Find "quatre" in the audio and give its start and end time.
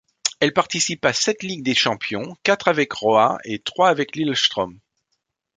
2.41-2.69